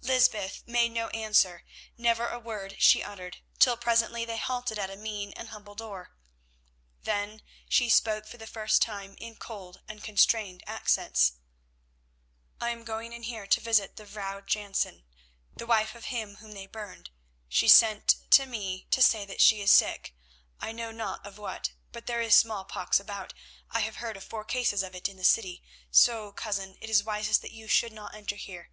Lysbeth 0.00 0.64
made 0.66 0.88
no 0.90 1.06
answer, 1.10 1.62
never 1.96 2.26
a 2.26 2.40
word 2.40 2.74
she 2.80 3.04
uttered, 3.04 3.36
till 3.60 3.76
presently 3.76 4.24
they 4.24 4.36
halted 4.36 4.80
at 4.80 4.90
a 4.90 4.96
mean 4.96 5.32
and 5.36 5.50
humble 5.50 5.76
door. 5.76 6.10
Then 7.04 7.42
she 7.68 7.88
spoke 7.88 8.26
for 8.26 8.36
the 8.36 8.48
first 8.48 8.82
time 8.82 9.14
in 9.18 9.36
cold 9.36 9.80
and 9.86 10.02
constrained 10.02 10.64
accents. 10.66 11.34
"I 12.60 12.70
am 12.70 12.82
going 12.82 13.12
in 13.12 13.22
here 13.22 13.46
to 13.46 13.60
visit 13.60 13.94
the 13.94 14.04
Vrouw 14.04 14.40
Jansen; 14.44 14.94
you 14.94 15.02
have 15.02 15.04
heard 15.04 15.14
of 15.14 15.48
her, 15.52 15.58
the 15.58 15.66
wife 15.66 15.94
of 15.94 16.04
him 16.06 16.34
whom 16.38 16.50
they 16.50 16.66
burned. 16.66 17.10
She 17.48 17.68
sent 17.68 18.16
to 18.32 18.46
me 18.46 18.88
to 18.90 19.00
say 19.00 19.24
that 19.24 19.40
she 19.40 19.60
is 19.62 19.70
sick, 19.70 20.16
I 20.58 20.72
know 20.72 20.90
not 20.90 21.24
of 21.24 21.38
what, 21.38 21.74
but 21.92 22.06
there 22.06 22.20
is 22.20 22.34
smallpox 22.34 22.98
about; 22.98 23.34
I 23.70 23.82
have 23.82 23.98
heard 23.98 24.16
of 24.16 24.24
four 24.24 24.44
cases 24.44 24.82
of 24.82 24.96
it 24.96 25.08
in 25.08 25.16
the 25.16 25.22
city, 25.22 25.62
so, 25.92 26.32
cousin, 26.32 26.76
it 26.80 26.90
is 26.90 27.04
wisest 27.04 27.40
that 27.42 27.52
you 27.52 27.68
should 27.68 27.92
not 27.92 28.16
enter 28.16 28.34
here. 28.34 28.70